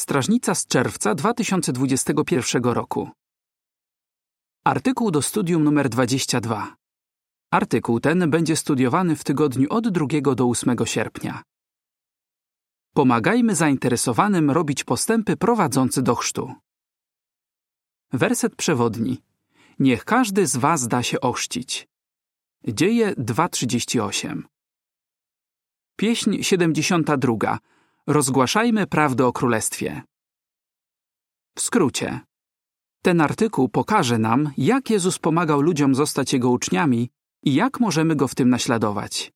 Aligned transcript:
Strażnica 0.00 0.54
z 0.54 0.66
czerwca 0.66 1.14
2021 1.14 2.64
roku. 2.64 3.10
Artykuł 4.64 5.10
do 5.10 5.22
studium 5.22 5.64
numer 5.64 5.88
22. 5.88 6.76
Artykuł 7.50 8.00
ten 8.00 8.30
będzie 8.30 8.56
studiowany 8.56 9.16
w 9.16 9.24
tygodniu 9.24 9.66
od 9.70 9.88
2 9.88 10.34
do 10.34 10.48
8 10.48 10.76
sierpnia. 10.84 11.42
Pomagajmy 12.94 13.54
zainteresowanym 13.54 14.50
robić 14.50 14.84
postępy 14.84 15.36
prowadzące 15.36 16.02
do 16.02 16.14
chrztu. 16.14 16.54
Werset 18.12 18.56
przewodni. 18.56 19.22
Niech 19.78 20.04
każdy 20.04 20.46
z 20.46 20.56
was 20.56 20.88
da 20.88 21.02
się 21.02 21.20
ochrzcić. 21.20 21.88
Dzieje 22.68 23.14
2.38. 23.14 24.42
Pieśń 25.96 26.42
72. 26.42 27.58
Rozgłaszajmy 28.06 28.86
prawdę 28.86 29.26
o 29.26 29.32
królestwie. 29.32 30.02
W 31.56 31.60
skrócie. 31.60 32.20
Ten 33.02 33.20
artykuł 33.20 33.68
pokaże 33.68 34.18
nam, 34.18 34.50
jak 34.56 34.90
Jezus 34.90 35.18
pomagał 35.18 35.60
ludziom 35.60 35.94
zostać 35.94 36.32
Jego 36.32 36.50
uczniami 36.50 37.10
i 37.44 37.54
jak 37.54 37.80
możemy 37.80 38.16
Go 38.16 38.28
w 38.28 38.34
tym 38.34 38.48
naśladować. 38.48 39.32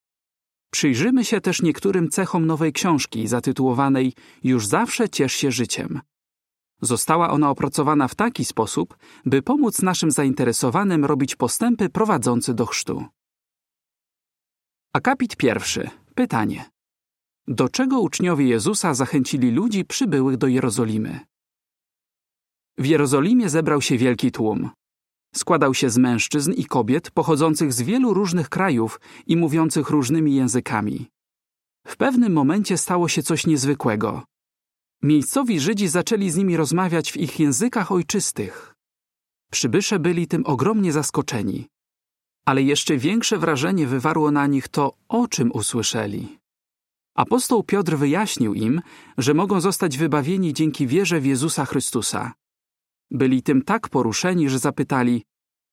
Przyjrzymy 0.70 1.24
się 1.24 1.40
też 1.40 1.62
niektórym 1.62 2.08
cechom 2.08 2.46
nowej 2.46 2.72
książki 2.72 3.28
zatytułowanej 3.28 4.12
Już 4.44 4.66
zawsze 4.66 5.08
ciesz 5.08 5.32
się 5.32 5.52
życiem. 5.52 6.00
Została 6.80 7.30
ona 7.30 7.50
opracowana 7.50 8.08
w 8.08 8.14
taki 8.14 8.44
sposób, 8.44 8.96
by 9.26 9.42
pomóc 9.42 9.82
naszym 9.82 10.10
zainteresowanym 10.10 11.04
robić 11.04 11.36
postępy 11.36 11.88
prowadzące 11.88 12.54
do 12.54 12.66
chrztu. 12.66 13.04
Akapit 14.92 15.36
pierwszy. 15.36 15.90
Pytanie. 16.14 16.73
Do 17.48 17.68
czego 17.68 18.00
uczniowie 18.00 18.46
Jezusa 18.46 18.94
zachęcili 18.94 19.50
ludzi 19.50 19.84
przybyłych 19.84 20.36
do 20.36 20.46
Jerozolimy? 20.46 21.20
W 22.78 22.86
Jerozolimie 22.86 23.48
zebrał 23.48 23.82
się 23.82 23.98
wielki 23.98 24.32
tłum. 24.32 24.70
Składał 25.34 25.74
się 25.74 25.90
z 25.90 25.98
mężczyzn 25.98 26.52
i 26.52 26.64
kobiet 26.64 27.10
pochodzących 27.10 27.72
z 27.72 27.82
wielu 27.82 28.14
różnych 28.14 28.48
krajów 28.48 29.00
i 29.26 29.36
mówiących 29.36 29.90
różnymi 29.90 30.34
językami. 30.34 31.06
W 31.86 31.96
pewnym 31.96 32.32
momencie 32.32 32.78
stało 32.78 33.08
się 33.08 33.22
coś 33.22 33.46
niezwykłego. 33.46 34.22
Miejscowi 35.02 35.60
Żydzi 35.60 35.88
zaczęli 35.88 36.30
z 36.30 36.36
nimi 36.36 36.56
rozmawiać 36.56 37.12
w 37.12 37.16
ich 37.16 37.40
językach 37.40 37.92
ojczystych. 37.92 38.74
Przybysze 39.50 39.98
byli 39.98 40.26
tym 40.26 40.46
ogromnie 40.46 40.92
zaskoczeni. 40.92 41.66
Ale 42.46 42.62
jeszcze 42.62 42.96
większe 42.96 43.38
wrażenie 43.38 43.86
wywarło 43.86 44.30
na 44.30 44.46
nich 44.46 44.68
to, 44.68 44.96
o 45.08 45.28
czym 45.28 45.52
usłyszeli. 45.52 46.43
Apostoł 47.14 47.62
Piotr 47.62 47.96
wyjaśnił 47.96 48.54
im, 48.54 48.80
że 49.18 49.34
mogą 49.34 49.60
zostać 49.60 49.98
wybawieni 49.98 50.52
dzięki 50.52 50.86
wierze 50.86 51.20
w 51.20 51.26
Jezusa 51.26 51.64
Chrystusa. 51.64 52.32
Byli 53.10 53.42
tym 53.42 53.62
tak 53.62 53.88
poruszeni, 53.88 54.48
że 54.48 54.58
zapytali: 54.58 55.24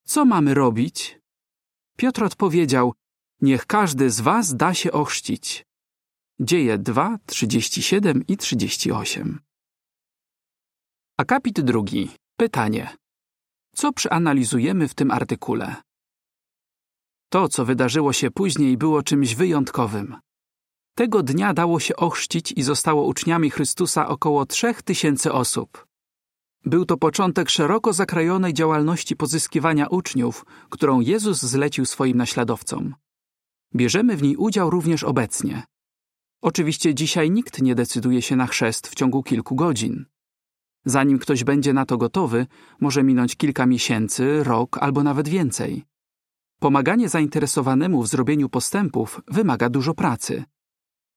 Co 0.06 0.25
mamy 0.25 0.53
robić? 0.53 1.19
Piotr 1.97 2.23
odpowiedział: 2.23 2.94
Niech 3.42 3.66
każdy 3.66 4.09
z 4.09 4.22
was 4.22 4.56
da 4.56 4.73
się 4.73 4.92
ochrzcić. 4.92 5.66
Dzieje 6.39 6.78
2, 6.78 7.17
37 7.25 8.23
i 8.28 8.38
38. 8.38 9.39
Akapit 11.17 11.62
drugi. 11.62 12.09
Pytanie. 12.38 12.97
Co 13.75 13.94
przeanalizujemy 13.94 14.88
w 14.88 14.94
tym 14.94 15.12
artykule? 15.12 15.75
To, 17.30 17.47
co 17.47 17.66
wydarzyło 17.66 18.14
się 18.14 18.31
później, 18.31 18.78
było 18.78 19.03
czymś 19.03 19.36
wyjątkowym. 19.36 20.16
Tego 21.02 21.23
dnia 21.23 21.53
dało 21.53 21.80
się 21.80 21.95
ochrzcić 21.95 22.52
i 22.52 22.63
zostało 22.63 23.05
uczniami 23.05 23.49
Chrystusa 23.49 24.07
około 24.07 24.45
trzech 24.45 24.81
tysięcy 24.81 25.33
osób. 25.33 25.88
Był 26.66 26.85
to 26.85 26.97
początek 26.97 27.49
szeroko 27.49 27.94
zakrojonej 27.94 28.53
działalności 28.53 29.16
pozyskiwania 29.16 29.88
uczniów, 29.88 30.45
którą 30.69 30.99
Jezus 30.99 31.41
zlecił 31.41 31.85
swoim 31.85 32.17
naśladowcom. 32.17 32.95
Bierzemy 33.75 34.17
w 34.17 34.23
niej 34.23 34.35
udział 34.35 34.69
również 34.69 35.03
obecnie. 35.03 35.63
Oczywiście 36.41 36.95
dzisiaj 36.95 37.31
nikt 37.31 37.62
nie 37.62 37.75
decyduje 37.75 38.22
się 38.22 38.35
na 38.35 38.47
chrzest 38.47 38.88
w 38.88 38.95
ciągu 38.95 39.23
kilku 39.23 39.56
godzin. 39.56 40.06
Zanim 40.85 41.19
ktoś 41.19 41.44
będzie 41.44 41.73
na 41.73 41.85
to 41.85 41.97
gotowy, 41.97 42.47
może 42.79 43.03
minąć 43.03 43.35
kilka 43.35 43.66
miesięcy, 43.66 44.44
rok 44.44 44.78
albo 44.78 45.03
nawet 45.03 45.29
więcej. 45.29 45.83
Pomaganie 46.59 47.09
zainteresowanemu 47.09 48.03
w 48.03 48.07
zrobieniu 48.07 48.50
postępów 48.50 49.22
wymaga 49.28 49.69
dużo 49.69 49.94
pracy. 49.94 50.44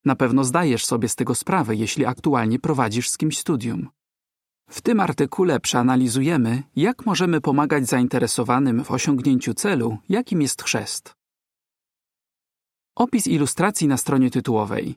Na 0.04 0.16
pewno 0.16 0.44
zdajesz 0.44 0.84
sobie 0.84 1.08
z 1.08 1.14
tego 1.14 1.34
sprawę, 1.34 1.74
jeśli 1.74 2.06
aktualnie 2.06 2.58
prowadzisz 2.58 3.10
z 3.10 3.16
kimś 3.16 3.38
studium. 3.38 3.88
W 4.70 4.80
tym 4.80 5.00
artykule 5.00 5.60
przeanalizujemy, 5.60 6.62
jak 6.76 7.06
możemy 7.06 7.40
pomagać 7.40 7.86
zainteresowanym 7.86 8.84
w 8.84 8.90
osiągnięciu 8.90 9.54
celu, 9.54 9.98
jakim 10.08 10.42
jest 10.42 10.62
chrzest. 10.62 11.14
Opis 12.96 13.26
ilustracji 13.26 13.88
na 13.88 13.96
stronie 13.96 14.30
tytułowej. 14.30 14.94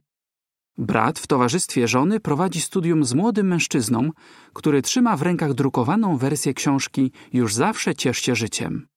Brat 0.78 1.20
w 1.20 1.28
towarzystwie 1.28 1.88
żony 1.88 2.20
prowadzi 2.20 2.62
studium 2.62 3.04
z 3.04 3.14
młodym 3.14 3.48
mężczyzną, 3.48 4.12
który 4.54 4.82
trzyma 4.82 5.18
w 5.18 5.22
rękach 5.22 5.54
drukowaną 5.54 6.18
wersję 6.18 6.54
książki 6.54 7.12
Już 7.34 7.54
zawsze 7.54 7.96
ciesz 7.96 8.18
się 8.18 8.36
życiem. 8.36 8.88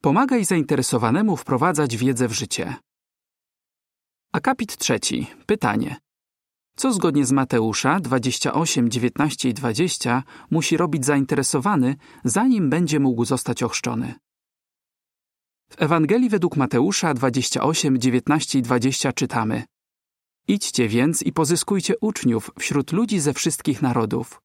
Pomagaj 0.00 0.44
zainteresowanemu 0.44 1.36
wprowadzać 1.36 1.96
wiedzę 1.96 2.28
w 2.28 2.32
życie. 2.32 2.76
Akapit 4.32 4.76
trzeci. 4.76 5.26
Pytanie. 5.46 5.96
Co 6.76 6.92
zgodnie 6.92 7.26
z 7.26 7.32
Mateusza 7.32 8.00
28, 8.00 8.90
19 8.90 9.48
i 9.48 9.54
20 9.54 10.22
musi 10.50 10.76
robić 10.76 11.04
zainteresowany, 11.06 11.96
zanim 12.24 12.70
będzie 12.70 13.00
mógł 13.00 13.24
zostać 13.24 13.62
ochrzczony? 13.62 14.14
W 15.70 15.82
Ewangelii 15.82 16.28
według 16.28 16.56
Mateusza 16.56 17.14
28, 17.14 17.98
19 17.98 18.58
i 18.58 18.62
20 18.62 19.12
czytamy 19.12 19.64
Idźcie 20.48 20.88
więc 20.88 21.22
i 21.22 21.32
pozyskujcie 21.32 21.94
uczniów 22.00 22.50
wśród 22.58 22.92
ludzi 22.92 23.20
ze 23.20 23.34
wszystkich 23.34 23.82
narodów. 23.82 24.42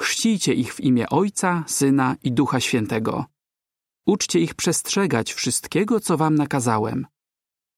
Chrzcijcie 0.00 0.52
ich 0.54 0.74
w 0.74 0.80
imię 0.80 1.08
Ojca, 1.08 1.64
Syna 1.66 2.16
i 2.22 2.32
Ducha 2.32 2.60
Świętego. 2.60 3.24
Uczcie 4.06 4.40
ich 4.40 4.54
przestrzegać 4.54 5.32
wszystkiego, 5.32 6.00
co 6.00 6.16
wam 6.16 6.34
nakazałem 6.34 7.06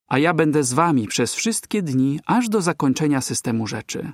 a 0.06 0.18
ja 0.18 0.34
będę 0.34 0.64
z 0.64 0.72
wami 0.72 1.06
przez 1.06 1.34
wszystkie 1.34 1.82
dni, 1.82 2.20
aż 2.26 2.48
do 2.48 2.62
zakończenia 2.62 3.20
systemu 3.20 3.66
rzeczy. 3.66 4.12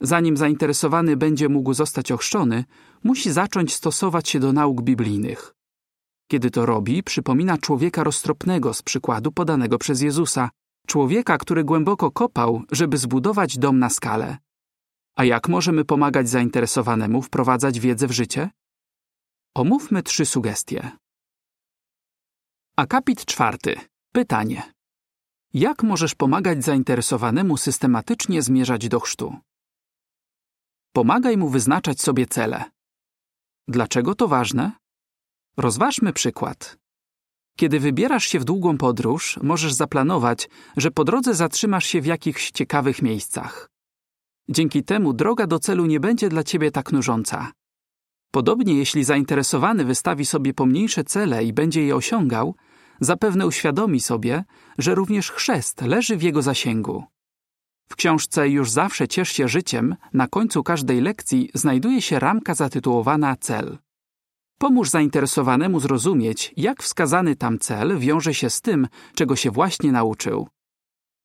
Zanim 0.00 0.36
zainteresowany 0.36 1.16
będzie 1.16 1.48
mógł 1.48 1.74
zostać 1.74 2.12
ochrzczony, 2.12 2.64
musi 3.04 3.32
zacząć 3.32 3.74
stosować 3.74 4.28
się 4.28 4.40
do 4.40 4.52
nauk 4.52 4.82
biblijnych. 4.82 5.54
Kiedy 6.28 6.50
to 6.50 6.66
robi, 6.66 7.02
przypomina 7.02 7.58
człowieka 7.58 8.04
roztropnego 8.04 8.74
z 8.74 8.82
przykładu 8.82 9.32
podanego 9.32 9.78
przez 9.78 10.00
Jezusa, 10.00 10.50
człowieka, 10.86 11.38
który 11.38 11.64
głęboko 11.64 12.10
kopał, 12.10 12.62
żeby 12.72 12.96
zbudować 12.98 13.58
dom 13.58 13.78
na 13.78 13.90
skalę. 13.90 14.38
A 15.16 15.24
jak 15.24 15.48
możemy 15.48 15.84
pomagać 15.84 16.28
zainteresowanemu 16.28 17.22
wprowadzać 17.22 17.80
wiedzę 17.80 18.06
w 18.06 18.12
życie? 18.12 18.50
Omówmy 19.54 20.02
trzy 20.02 20.26
sugestie. 20.26 20.90
Akapit 22.76 23.24
czwarty. 23.24 23.76
Pytanie. 24.16 24.72
Jak 25.54 25.82
możesz 25.82 26.14
pomagać 26.14 26.64
zainteresowanemu 26.64 27.56
systematycznie 27.56 28.42
zmierzać 28.42 28.88
do 28.88 29.00
chrztu? 29.00 29.36
Pomagaj 30.92 31.36
mu 31.36 31.48
wyznaczać 31.48 32.00
sobie 32.00 32.26
cele. 32.26 32.64
Dlaczego 33.68 34.14
to 34.14 34.28
ważne? 34.28 34.72
Rozważmy 35.56 36.12
przykład. 36.12 36.76
Kiedy 37.56 37.80
wybierasz 37.80 38.24
się 38.24 38.38
w 38.38 38.44
długą 38.44 38.78
podróż, 38.78 39.38
możesz 39.42 39.72
zaplanować, 39.72 40.48
że 40.76 40.90
po 40.90 41.04
drodze 41.04 41.34
zatrzymasz 41.34 41.86
się 41.86 42.00
w 42.00 42.06
jakichś 42.06 42.50
ciekawych 42.50 43.02
miejscach. 43.02 43.68
Dzięki 44.48 44.84
temu 44.84 45.12
droga 45.12 45.46
do 45.46 45.58
celu 45.58 45.86
nie 45.86 46.00
będzie 46.00 46.28
dla 46.28 46.44
ciebie 46.44 46.70
tak 46.70 46.92
nużąca. 46.92 47.52
Podobnie 48.30 48.74
jeśli 48.74 49.04
zainteresowany 49.04 49.84
wystawi 49.84 50.26
sobie 50.26 50.54
pomniejsze 50.54 51.04
cele 51.04 51.44
i 51.44 51.52
będzie 51.52 51.82
je 51.82 51.96
osiągał, 51.96 52.54
zapewne 53.00 53.46
uświadomi 53.46 54.00
sobie, 54.00 54.44
że 54.78 54.94
również 54.94 55.30
chrzest 55.30 55.82
leży 55.82 56.16
w 56.16 56.22
jego 56.22 56.42
zasięgu. 56.42 57.04
W 57.88 57.96
książce 57.96 58.48
Już 58.48 58.70
zawsze 58.70 59.08
ciesz 59.08 59.32
się 59.32 59.48
życiem 59.48 59.96
na 60.12 60.28
końcu 60.28 60.62
każdej 60.62 61.00
lekcji 61.00 61.50
znajduje 61.54 62.02
się 62.02 62.18
ramka 62.18 62.54
zatytułowana 62.54 63.36
Cel. 63.36 63.78
Pomóż 64.58 64.90
zainteresowanemu 64.90 65.80
zrozumieć, 65.80 66.54
jak 66.56 66.82
wskazany 66.82 67.36
tam 67.36 67.58
cel 67.58 67.98
wiąże 67.98 68.34
się 68.34 68.50
z 68.50 68.60
tym, 68.60 68.88
czego 69.14 69.36
się 69.36 69.50
właśnie 69.50 69.92
nauczył. 69.92 70.48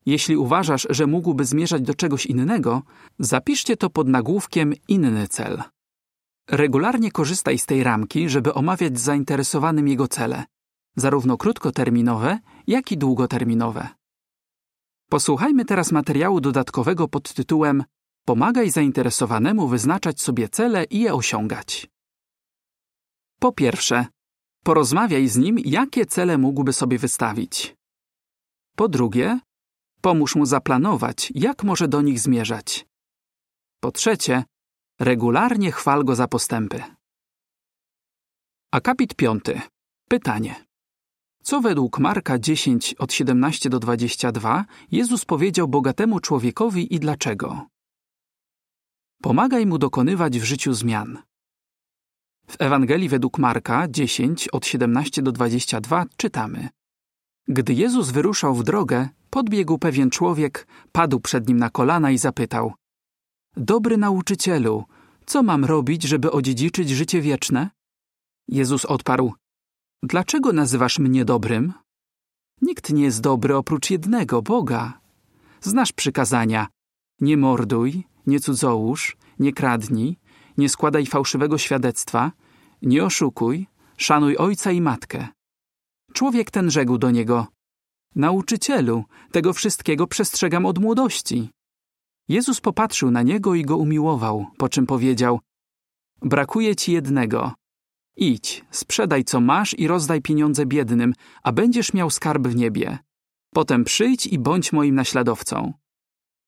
Jeśli 0.06 0.38
uważasz, 0.38 0.88
że 0.90 1.08
mógłby 1.08 1.46
zmierzać 1.46 1.82
do 1.82 1.94
czegoś 1.94 2.26
innego, 2.26 2.82
zapiszcie 3.20 3.78
to 3.78 3.90
pod 3.90 4.08
nagłówkiem 4.08 4.74
Inny 4.88 5.28
cel. 5.28 5.64
Regularnie 6.50 7.12
korzystaj 7.12 7.58
z 7.58 7.66
tej 7.66 7.84
ramki, 7.84 8.30
żeby 8.30 8.54
omawiać 8.54 9.00
zainteresowanym 9.00 9.88
jego 9.88 10.08
cele 10.08 10.44
zarówno 10.96 11.38
krótkoterminowe, 11.38 12.40
jak 12.68 12.92
i 12.92 12.98
długoterminowe. 12.98 13.90
Posłuchajmy 15.10 15.66
teraz 15.66 15.92
materiału 15.92 16.42
dodatkowego 16.42 17.08
pod 17.08 17.34
tytułem 17.34 17.84
Pomagaj 18.26 18.70
zainteresowanemu 18.70 19.68
wyznaczać 19.68 20.22
sobie 20.22 20.50
cele 20.50 20.84
i 20.84 21.00
je 21.00 21.14
osiągać. 21.14 21.88
Po 23.40 23.52
pierwsze, 23.52 24.06
porozmawiaj 24.64 25.28
z 25.28 25.38
nim, 25.38 25.60
jakie 25.60 26.06
cele 26.06 26.38
mógłby 26.38 26.74
sobie 26.74 26.98
wystawić. 26.98 27.76
Po 28.76 28.88
drugie, 28.88 29.40
pomóż 30.02 30.36
mu 30.36 30.46
zaplanować, 30.46 31.32
jak 31.36 31.64
może 31.64 31.88
do 31.88 32.02
nich 32.02 32.20
zmierzać. 32.20 32.86
Po 33.80 33.92
trzecie, 33.92 34.44
regularnie 35.00 35.72
chwal 35.72 36.04
go 36.04 36.16
za 36.16 36.28
postępy. 36.28 36.84
Akapit 38.72 39.16
5. 39.16 39.44
Pytanie. 40.10 40.71
Co 41.44 41.62
według 41.62 42.00
Marka 42.00 42.40
10 42.40 42.94
od 42.94 43.14
17 43.14 43.70
do 43.70 43.80
22 43.80 44.66
Jezus 44.92 45.26
powiedział 45.26 45.68
bogatemu 45.68 46.20
człowiekowi 46.20 46.96
i 46.96 47.00
dlaczego? 47.00 47.68
Pomagaj 49.22 49.66
mu 49.66 49.78
dokonywać 49.78 50.40
w 50.40 50.44
życiu 50.44 50.74
zmian. 50.74 51.18
W 52.48 52.56
Ewangelii 52.60 53.10
według 53.10 53.38
Marka 53.38 53.88
10 53.88 54.48
od 54.48 54.66
17 54.66 55.22
do 55.22 55.32
22 55.32 56.06
czytamy: 56.18 56.70
Gdy 57.48 57.74
Jezus 57.74 58.10
wyruszał 58.10 58.56
w 58.56 58.64
drogę, 58.64 59.10
podbiegł 59.30 59.78
pewien 59.78 60.10
człowiek, 60.10 60.68
padł 60.92 61.20
przed 61.20 61.48
nim 61.48 61.58
na 61.58 61.70
kolana 61.70 62.12
i 62.12 62.18
zapytał: 62.18 62.74
Dobry 63.58 63.98
nauczycielu, 63.98 64.84
co 65.26 65.44
mam 65.44 65.66
robić, 65.66 66.04
żeby 66.04 66.32
odziedziczyć 66.32 66.90
życie 66.90 67.22
wieczne? 67.22 67.70
Jezus 68.48 68.86
odparł: 68.86 69.34
Dlaczego 70.04 70.54
nazywasz 70.54 71.00
mnie 71.00 71.26
dobrym? 71.26 71.74
Nikt 72.62 72.90
nie 72.90 73.04
jest 73.04 73.22
dobry 73.22 73.56
oprócz 73.56 73.90
jednego 73.90 74.42
Boga. 74.42 75.02
Znasz 75.62 75.92
przykazania: 75.92 76.68
nie 77.20 77.38
morduj, 77.38 78.04
nie 78.28 78.40
cudzołóż, 78.40 79.18
nie 79.40 79.54
kradnij, 79.54 80.18
nie 80.58 80.70
składaj 80.70 81.06
fałszywego 81.06 81.58
świadectwa, 81.58 82.32
nie 82.82 83.04
oszukuj, 83.04 83.68
szanuj 83.98 84.38
ojca 84.38 84.72
i 84.72 84.82
matkę. 84.82 85.28
Człowiek 86.14 86.52
ten 86.52 86.72
rzekł 86.72 86.98
do 86.98 87.12
niego: 87.12 87.48
Nauczycielu, 88.16 89.04
tego 89.32 89.54
wszystkiego 89.54 90.08
przestrzegam 90.08 90.66
od 90.66 90.80
młodości. 90.80 91.50
Jezus 92.28 92.62
popatrzył 92.62 93.12
na 93.12 93.22
niego 93.22 93.56
i 93.56 93.66
go 93.66 93.78
umiłował, 93.78 94.46
po 94.58 94.70
czym 94.70 94.86
powiedział: 94.86 95.40
Brakuje 96.22 96.76
ci 96.76 96.92
jednego. 96.92 97.54
Idź, 98.18 98.66
sprzedaj 98.72 99.24
co 99.24 99.42
masz 99.42 99.80
i 99.80 99.88
rozdaj 99.88 100.22
pieniądze 100.22 100.66
biednym, 100.66 101.14
a 101.44 101.52
będziesz 101.52 101.94
miał 101.94 102.10
skarb 102.10 102.48
w 102.48 102.56
niebie. 102.56 103.00
Potem 103.54 103.84
przyjdź 103.84 104.28
i 104.28 104.40
bądź 104.40 104.74
moim 104.74 104.96
naśladowcą. 104.96 105.74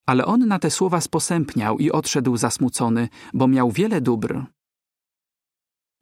Ale 0.05 0.25
on 0.25 0.47
na 0.47 0.59
te 0.59 0.71
słowa 0.71 1.01
sposępniał 1.01 1.77
i 1.77 1.91
odszedł 1.91 2.37
zasmucony, 2.37 3.09
bo 3.33 3.47
miał 3.47 3.71
wiele 3.71 4.01
dóbr. 4.01 4.45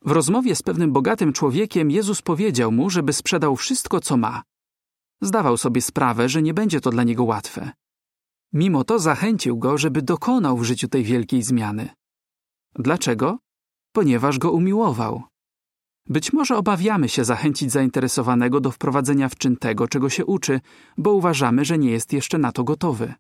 W 0.06 0.12
rozmowie 0.12 0.56
z 0.56 0.62
pewnym 0.62 0.92
bogatym 0.92 1.34
człowiekiem 1.34 1.92
Jezus 1.92 2.22
powiedział 2.22 2.72
mu, 2.72 2.90
żeby 2.90 3.14
sprzedał 3.14 3.56
wszystko, 3.56 4.00
co 4.00 4.18
ma. 4.18 4.44
Zdawał 5.22 5.58
sobie 5.58 5.82
sprawę, 5.82 6.30
że 6.30 6.42
nie 6.42 6.54
będzie 6.54 6.82
to 6.82 6.90
dla 6.90 7.04
niego 7.04 7.24
łatwe. 7.24 7.72
Mimo 8.54 8.84
to 8.84 9.00
zachęcił 9.00 9.58
go, 9.58 9.78
żeby 9.78 10.02
dokonał 10.02 10.58
w 10.58 10.64
życiu 10.64 10.88
tej 10.88 11.04
wielkiej 11.04 11.44
zmiany. 11.44 11.90
Dlaczego? 12.76 13.38
Ponieważ 13.92 14.40
go 14.40 14.52
umiłował. 14.52 15.24
Być 16.08 16.34
może 16.34 16.58
obawiamy 16.58 17.10
się 17.10 17.24
zachęcić 17.24 17.72
zainteresowanego 17.72 18.60
do 18.60 18.72
wprowadzenia 18.72 19.30
w 19.30 19.36
czyn 19.36 19.58
tego, 19.58 19.88
czego 19.88 20.10
się 20.10 20.26
uczy, 20.26 20.60
bo 20.98 21.14
uważamy, 21.14 21.66
że 21.66 21.78
nie 21.78 21.92
jest 21.92 22.14
jeszcze 22.14 22.38
na 22.38 22.52
to 22.52 22.64
gotowy. 22.64 23.14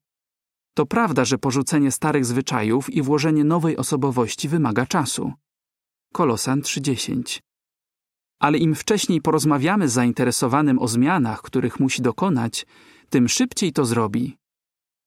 To 0.73 0.85
prawda, 0.85 1.25
że 1.25 1.37
porzucenie 1.37 1.91
starych 1.91 2.25
zwyczajów 2.25 2.89
i 2.89 3.01
włożenie 3.01 3.43
nowej 3.43 3.77
osobowości 3.77 4.49
wymaga 4.49 4.85
czasu. 4.85 5.33
Kolosan 6.13 6.61
3:10. 6.61 7.41
Ale 8.39 8.57
im 8.57 8.75
wcześniej 8.75 9.21
porozmawiamy 9.21 9.89
z 9.89 9.93
zainteresowanym 9.93 10.79
o 10.79 10.87
zmianach, 10.87 11.41
których 11.41 11.79
musi 11.79 12.01
dokonać, 12.01 12.65
tym 13.09 13.29
szybciej 13.29 13.73
to 13.73 13.85
zrobi. 13.85 14.37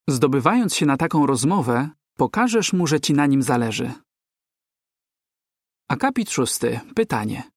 Zdobywając 0.08 0.74
się 0.74 0.86
na 0.86 0.96
taką 0.96 1.26
rozmowę, 1.26 1.88
pokażesz 2.16 2.72
mu, 2.72 2.86
że 2.86 3.00
ci 3.00 3.12
na 3.14 3.26
nim 3.26 3.42
zależy. 3.42 3.92
Akapit 5.88 6.30
szósty. 6.30 6.80
Pytanie. 6.94 7.53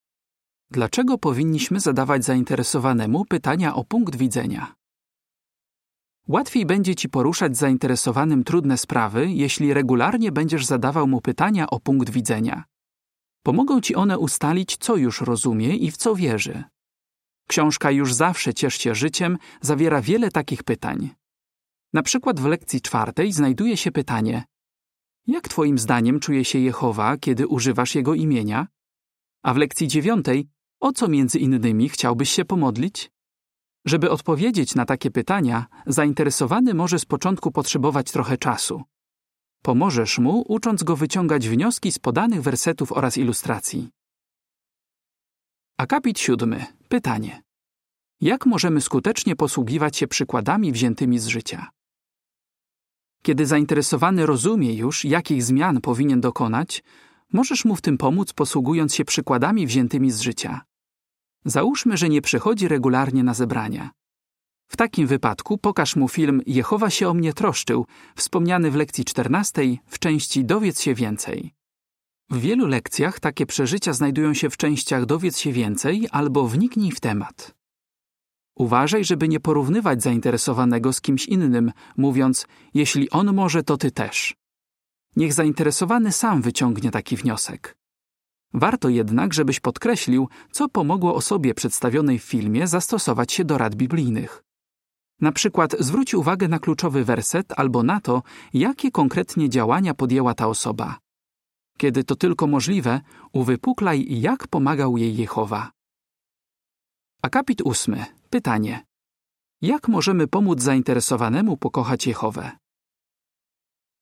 Dlaczego 0.72 1.18
powinniśmy 1.18 1.80
zadawać 1.80 2.26
zainteresowanemu 2.26 3.26
pytania 3.26 3.76
o 3.76 3.84
punkt 3.84 4.16
widzenia? 4.16 4.76
Łatwiej 6.28 6.66
będzie 6.66 6.96
ci 6.96 7.10
poruszać 7.10 7.58
zainteresowanym 7.58 8.44
trudne 8.44 8.78
sprawy, 8.78 9.32
jeśli 9.32 9.74
regularnie 9.74 10.32
będziesz 10.32 10.66
zadawał 10.66 11.08
mu 11.08 11.22
pytania 11.22 11.70
o 11.70 11.80
punkt 11.80 12.10
widzenia. 12.10 12.64
Pomogą 13.44 13.82
ci 13.82 13.96
one 13.96 14.20
ustalić, 14.20 14.78
co 14.78 14.96
już 14.96 15.22
rozumie 15.22 15.76
i 15.76 15.92
w 15.92 15.98
co 15.98 16.16
wierzy. 16.16 16.64
Książka 17.48 17.92
Już 17.92 18.14
zawsze 18.14 18.54
ciesz 18.54 18.76
się 18.76 18.96
życiem 18.96 19.38
zawiera 19.62 20.02
wiele 20.02 20.32
takich 20.32 20.64
pytań. 20.64 21.10
Na 21.94 22.04
przykład 22.04 22.40
w 22.40 22.46
lekcji 22.46 22.82
czwartej 22.82 23.32
znajduje 23.32 23.78
się 23.78 23.92
pytanie: 23.92 24.46
Jak 25.28 25.48
Twoim 25.48 25.80
zdaniem 25.80 26.20
czuje 26.20 26.46
się 26.46 26.60
Jehowa, 26.60 27.18
kiedy 27.18 27.48
używasz 27.48 27.96
jego 27.96 28.14
imienia? 28.14 28.68
A 29.44 29.54
w 29.54 29.58
lekcji 29.58 29.88
dziewiątej: 29.88 30.50
O 30.80 30.92
co 30.92 31.08
między 31.08 31.40
innymi 31.40 31.90
chciałbyś 31.90 32.30
się 32.30 32.46
pomodlić? 32.46 33.12
Żeby 33.86 34.10
odpowiedzieć 34.12 34.76
na 34.76 34.86
takie 34.86 35.12
pytania, 35.12 35.66
zainteresowany 35.88 36.74
może 36.74 37.00
z 37.00 37.06
początku 37.06 37.52
potrzebować 37.52 38.12
trochę 38.12 38.38
czasu. 38.38 38.84
Pomożesz 39.62 40.20
mu, 40.20 40.44
ucząc 40.48 40.84
go 40.84 40.96
wyciągać 40.96 41.50
wnioski 41.50 41.92
z 41.92 42.00
podanych 42.00 42.42
wersetów 42.42 42.92
oraz 42.92 43.18
ilustracji. 43.18 43.90
Akapit 45.78 46.20
siódmy. 46.20 46.66
Pytanie. 46.90 47.42
Jak 48.22 48.46
możemy 48.46 48.82
skutecznie 48.82 49.36
posługiwać 49.36 49.98
się 49.98 50.08
przykładami 50.08 50.72
wziętymi 50.72 51.20
z 51.20 51.28
życia? 51.28 51.68
Kiedy 53.24 53.46
zainteresowany 53.46 54.26
rozumie 54.26 54.74
już, 54.74 55.06
jakich 55.06 55.44
zmian 55.44 55.82
powinien 55.82 56.22
dokonać, 56.22 56.84
możesz 57.34 57.66
mu 57.66 57.76
w 57.76 57.82
tym 57.82 57.98
pomóc, 57.98 58.34
posługując 58.34 58.96
się 58.96 59.06
przykładami 59.06 59.68
wziętymi 59.68 60.12
z 60.12 60.22
życia. 60.22 60.62
Załóżmy, 61.46 61.98
że 61.98 62.10
nie 62.10 62.22
przychodzi 62.22 62.68
regularnie 62.68 63.24
na 63.24 63.34
zebrania. 63.34 63.92
W 64.68 64.78
takim 64.78 65.08
wypadku 65.08 65.58
pokaż 65.58 65.96
mu 65.96 66.08
film 66.08 66.42
Jehowa 66.46 66.90
się 66.90 67.10
o 67.10 67.14
mnie 67.14 67.34
troszczył, 67.34 67.86
wspomniany 68.16 68.72
w 68.72 68.76
lekcji 68.76 69.06
14 69.06 69.62
w 69.86 70.00
części 70.00 70.46
Dowiedz 70.46 70.82
się 70.82 70.94
więcej. 70.94 71.54
W 72.30 72.40
wielu 72.40 72.68
lekcjach 72.68 73.20
takie 73.20 73.46
przeżycia 73.46 73.94
znajdują 73.94 74.34
się 74.34 74.50
w 74.50 74.58
częściach 74.58 75.06
Dowiedz 75.06 75.38
się 75.38 75.52
więcej 75.52 76.08
albo 76.12 76.48
Wniknij 76.48 76.92
w 76.92 77.00
temat. 77.00 77.56
Uważaj, 78.56 79.06
żeby 79.06 79.28
nie 79.28 79.40
porównywać 79.40 80.04
zainteresowanego 80.04 80.94
z 80.94 81.02
kimś 81.02 81.26
innym, 81.26 81.72
mówiąc: 81.98 82.48
Jeśli 82.74 83.10
on 83.10 83.34
może, 83.34 83.64
to 83.64 83.78
ty 83.78 83.92
też. 83.92 84.36
Niech 85.18 85.34
zainteresowany 85.34 86.12
sam 86.12 86.42
wyciągnie 86.42 86.92
taki 86.92 87.16
wniosek. 87.18 87.78
Warto 88.54 88.90
jednak, 88.90 89.34
żebyś 89.34 89.60
podkreślił, 89.60 90.30
co 90.52 90.70
pomogło 90.70 91.16
osobie 91.16 91.54
przedstawionej 91.54 92.20
w 92.20 92.24
filmie 92.24 92.68
zastosować 92.68 93.34
się 93.34 93.46
do 93.46 93.58
rad 93.58 93.76
biblijnych. 93.76 94.44
Na 95.22 95.32
przykład 95.32 95.76
zwróć 95.80 96.14
uwagę 96.14 96.48
na 96.48 96.60
kluczowy 96.60 97.04
werset 97.04 97.54
albo 97.60 97.84
na 97.84 98.02
to, 98.02 98.24
jakie 98.54 98.92
konkretnie 98.92 99.50
działania 99.50 99.94
podjęła 99.94 100.34
ta 100.34 100.48
osoba. 100.48 101.00
Kiedy 101.78 102.04
to 102.04 102.16
tylko 102.16 102.48
możliwe, 102.48 103.02
uwypuklaj, 103.34 104.22
jak 104.22 104.48
pomagał 104.48 104.98
jej 104.98 105.18
Jehowa. 105.18 105.72
Akapit 107.22 107.62
ósmy. 107.62 108.06
Pytanie. 108.30 108.86
Jak 109.62 109.88
możemy 109.88 110.28
pomóc 110.28 110.62
zainteresowanemu 110.62 111.58
pokochać 111.58 112.08
Jehowę? 112.08 112.52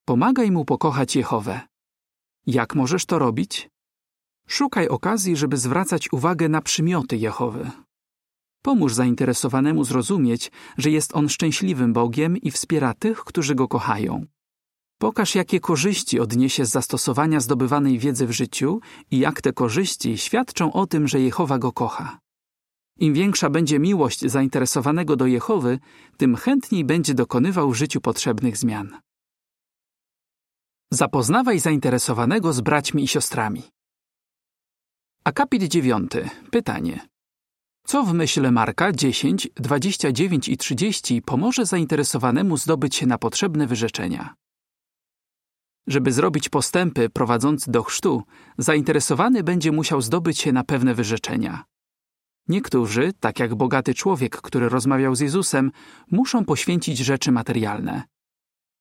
Pomagaj 0.05 0.51
mu 0.51 0.65
pokochać 0.65 1.15
Jehowę. 1.15 1.61
Jak 2.47 2.75
możesz 2.75 3.05
to 3.05 3.19
robić? 3.19 3.69
Szukaj 4.47 4.87
okazji, 4.87 5.35
żeby 5.35 5.57
zwracać 5.57 6.13
uwagę 6.13 6.49
na 6.49 6.61
przymioty 6.61 7.17
Jehowy. 7.17 7.71
Pomóż 8.61 8.93
zainteresowanemu 8.93 9.83
zrozumieć, 9.83 10.51
że 10.77 10.91
jest 10.91 11.15
on 11.15 11.29
szczęśliwym 11.29 11.93
Bogiem 11.93 12.37
i 12.37 12.51
wspiera 12.51 12.93
tych, 12.93 13.19
którzy 13.19 13.55
go 13.55 13.67
kochają. 13.67 14.25
Pokaż, 14.99 15.35
jakie 15.35 15.59
korzyści 15.59 16.19
odniesie 16.19 16.65
z 16.65 16.69
zastosowania 16.69 17.39
zdobywanej 17.39 17.99
wiedzy 17.99 18.27
w 18.27 18.31
życiu 18.31 18.79
i 19.11 19.19
jak 19.19 19.41
te 19.41 19.53
korzyści 19.53 20.17
świadczą 20.17 20.73
o 20.73 20.87
tym, 20.87 21.07
że 21.07 21.19
Jehowa 21.19 21.59
go 21.59 21.71
kocha. 21.71 22.19
Im 22.99 23.13
większa 23.13 23.49
będzie 23.49 23.79
miłość 23.79 24.25
zainteresowanego 24.25 25.15
do 25.15 25.25
Jehowy, 25.25 25.79
tym 26.17 26.35
chętniej 26.35 26.85
będzie 26.85 27.13
dokonywał 27.13 27.71
w 27.71 27.75
życiu 27.75 28.01
potrzebnych 28.01 28.57
zmian. 28.57 28.97
Zapoznawaj 30.95 31.59
zainteresowanego 31.59 32.53
z 32.53 32.61
braćmi 32.61 33.03
i 33.03 33.07
siostrami. 33.07 33.63
Akapit 35.23 35.63
9. 35.63 36.11
Pytanie. 36.51 37.07
Co 37.87 38.03
w 38.03 38.13
myśl 38.13 38.51
Marka 38.51 38.91
10, 38.91 39.47
29 39.55 40.49
i 40.49 40.57
30 40.57 41.21
pomoże 41.21 41.65
zainteresowanemu 41.65 42.57
zdobyć 42.57 42.95
się 42.95 43.05
na 43.05 43.17
potrzebne 43.17 43.67
wyrzeczenia? 43.67 44.35
Żeby 45.87 46.11
zrobić 46.11 46.49
postępy 46.49 47.09
prowadzące 47.09 47.71
do 47.71 47.83
chrztu, 47.83 48.23
zainteresowany 48.57 49.43
będzie 49.43 49.71
musiał 49.71 50.01
zdobyć 50.01 50.39
się 50.39 50.51
na 50.51 50.63
pewne 50.63 50.93
wyrzeczenia. 50.93 51.63
Niektórzy, 52.47 53.13
tak 53.19 53.39
jak 53.39 53.55
bogaty 53.55 53.93
człowiek, 53.93 54.41
który 54.41 54.69
rozmawiał 54.69 55.15
z 55.15 55.19
Jezusem, 55.19 55.71
muszą 56.11 56.45
poświęcić 56.45 56.97
rzeczy 56.97 57.31
materialne. 57.31 58.14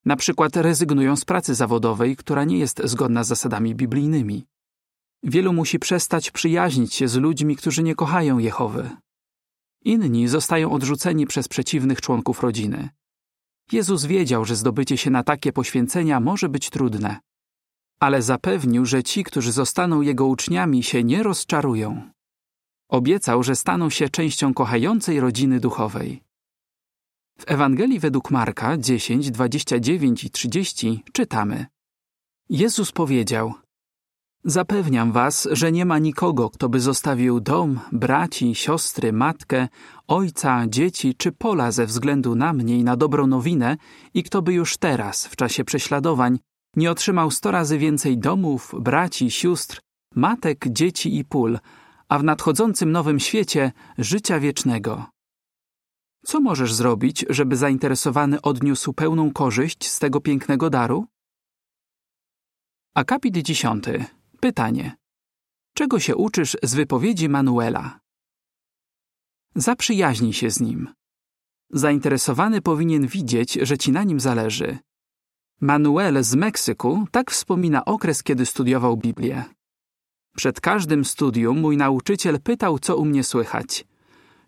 Na 0.04 0.16
przykład 0.16 0.56
rezygnują 0.56 1.16
z 1.16 1.24
pracy 1.24 1.54
zawodowej, 1.54 2.16
która 2.16 2.44
nie 2.44 2.58
jest 2.58 2.82
zgodna 2.84 3.24
z 3.24 3.28
zasadami 3.28 3.74
biblijnymi. 3.74 4.46
Wielu 5.22 5.52
musi 5.52 5.78
przestać 5.78 6.30
przyjaźnić 6.30 6.94
się 6.94 7.08
z 7.08 7.16
ludźmi, 7.16 7.56
którzy 7.56 7.82
nie 7.82 7.94
kochają 7.94 8.38
Jehowy. 8.38 8.90
Inni 9.84 10.28
zostają 10.28 10.72
odrzuceni 10.72 11.26
przez 11.26 11.48
przeciwnych 11.48 12.00
członków 12.00 12.42
rodziny. 12.42 12.88
Jezus 13.72 14.04
wiedział, 14.04 14.44
że 14.44 14.56
zdobycie 14.56 14.96
się 14.96 15.10
na 15.10 15.22
takie 15.22 15.52
poświęcenia 15.52 16.20
może 16.20 16.48
być 16.48 16.70
trudne, 16.70 17.20
ale 18.00 18.22
zapewnił, 18.22 18.86
że 18.86 19.02
ci, 19.02 19.24
którzy 19.24 19.52
zostaną 19.52 20.00
Jego 20.00 20.26
uczniami, 20.26 20.82
się 20.82 21.04
nie 21.04 21.22
rozczarują. 21.22 22.10
Obiecał, 22.88 23.42
że 23.42 23.56
staną 23.56 23.90
się 23.90 24.08
częścią 24.08 24.54
kochającej 24.54 25.20
rodziny 25.20 25.60
duchowej. 25.60 26.22
W 27.38 27.50
Ewangelii 27.50 27.98
według 27.98 28.30
Marka 28.30 28.78
10, 28.78 29.30
29 29.30 30.24
i 30.24 30.30
30 30.30 31.02
czytamy: 31.12 31.66
Jezus 32.48 32.92
powiedział: 32.92 33.54
Zapewniam 34.44 35.12
was, 35.12 35.48
że 35.52 35.72
nie 35.72 35.84
ma 35.84 35.98
nikogo, 35.98 36.50
kto 36.50 36.68
by 36.68 36.80
zostawił 36.80 37.40
dom, 37.40 37.80
braci, 37.92 38.54
siostry, 38.54 39.12
matkę, 39.12 39.68
ojca, 40.08 40.64
dzieci 40.68 41.14
czy 41.14 41.32
pola 41.32 41.72
ze 41.72 41.86
względu 41.86 42.34
na 42.34 42.52
mnie 42.52 42.78
i 42.78 42.84
na 42.84 42.96
dobrą 42.96 43.26
nowinę 43.26 43.76
i 44.14 44.22
kto 44.22 44.42
by 44.42 44.52
już 44.52 44.76
teraz, 44.76 45.26
w 45.26 45.36
czasie 45.36 45.64
prześladowań, 45.64 46.38
nie 46.76 46.90
otrzymał 46.90 47.30
sto 47.30 47.50
razy 47.50 47.78
więcej 47.78 48.18
domów, 48.18 48.74
braci, 48.80 49.30
sióstr, 49.30 49.80
matek, 50.14 50.64
dzieci 50.68 51.18
i 51.18 51.24
pól, 51.24 51.58
a 52.08 52.18
w 52.18 52.24
nadchodzącym 52.24 52.92
nowym 52.92 53.20
świecie 53.20 53.72
życia 53.98 54.40
wiecznego. 54.40 55.13
Co 56.26 56.40
możesz 56.40 56.74
zrobić, 56.74 57.24
żeby 57.30 57.56
zainteresowany 57.56 58.42
odniósł 58.42 58.92
pełną 58.92 59.32
korzyść 59.32 59.90
z 59.90 59.98
tego 59.98 60.20
pięknego 60.20 60.70
daru? 60.70 61.06
Akapit 62.94 63.36
dziesiąty. 63.36 64.04
Pytanie. 64.40 64.96
Czego 65.74 66.00
się 66.00 66.16
uczysz 66.16 66.56
z 66.62 66.74
wypowiedzi 66.74 67.28
Manuela? 67.28 68.00
Zaprzyjaźnij 69.54 70.32
się 70.32 70.50
z 70.50 70.60
nim. 70.60 70.88
Zainteresowany 71.70 72.60
powinien 72.60 73.06
widzieć, 73.06 73.52
że 73.52 73.78
ci 73.78 73.92
na 73.92 74.04
nim 74.04 74.20
zależy. 74.20 74.78
Manuel 75.60 76.24
z 76.24 76.34
Meksyku 76.34 77.06
tak 77.10 77.30
wspomina 77.30 77.84
okres, 77.84 78.22
kiedy 78.22 78.46
studiował 78.46 78.96
Biblię. 78.96 79.44
Przed 80.36 80.60
każdym 80.60 81.04
studium 81.04 81.60
mój 81.60 81.76
nauczyciel 81.76 82.40
pytał, 82.40 82.78
co 82.78 82.96
u 82.96 83.04
mnie 83.04 83.24
słychać. 83.24 83.84